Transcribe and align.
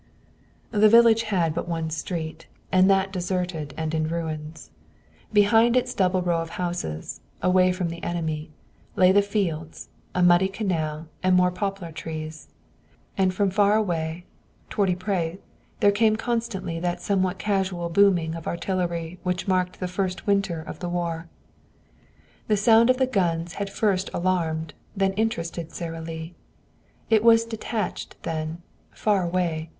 The 0.71 0.89
village 0.89 1.21
had 1.21 1.53
but 1.53 1.67
one 1.69 1.91
street, 1.91 2.47
and 2.71 2.89
that 2.89 3.13
deserted 3.13 3.75
and 3.77 3.93
in 3.93 4.07
ruins. 4.07 4.71
Behind 5.31 5.77
its 5.77 5.93
double 5.93 6.23
row 6.23 6.41
of 6.41 6.49
houses, 6.57 7.21
away 7.39 7.71
from 7.71 7.89
the 7.89 8.03
enemy, 8.03 8.49
lay 8.95 9.11
the 9.11 9.21
fields, 9.21 9.89
a 10.15 10.23
muddy 10.23 10.47
canal 10.47 11.07
and 11.21 11.35
more 11.35 11.51
poplar 11.51 11.91
trees. 11.91 12.47
And 13.15 13.31
from 13.31 13.51
far 13.51 13.75
away, 13.75 14.25
toward 14.71 14.89
Ypres, 14.89 15.37
there 15.81 15.91
came 15.91 16.15
constantly 16.15 16.79
that 16.79 16.99
somewhat 16.99 17.37
casual 17.37 17.87
booming 17.89 18.33
of 18.33 18.47
artillery 18.47 19.19
which 19.21 19.47
marked 19.47 19.79
the 19.79 19.87
first 19.87 20.25
winter 20.25 20.61
of 20.61 20.79
the 20.79 20.89
war. 20.89 21.29
The 22.47 22.57
sound 22.57 22.89
of 22.89 22.97
the 22.97 23.05
guns 23.05 23.53
had 23.61 23.69
first 23.69 24.09
alarmed, 24.15 24.73
then 24.97 25.13
interested 25.13 25.71
Sara 25.71 26.01
Lee. 26.01 26.33
It 27.11 27.23
was 27.23 27.45
detached 27.45 28.15
then, 28.23 28.63
far 28.89 29.23
away. 29.23 29.69